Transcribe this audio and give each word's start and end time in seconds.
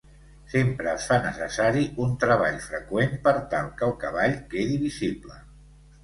Sempre 0.51 0.87
es 0.91 1.03
fa 1.09 1.17
necessari 1.25 1.83
un 2.05 2.15
treball 2.23 2.57
freqüent 2.63 3.13
per 3.27 3.33
tal 3.51 3.67
que 3.81 3.85
el 3.89 3.93
cavall 4.05 4.33
quedi 4.55 4.79
visible. 4.85 5.37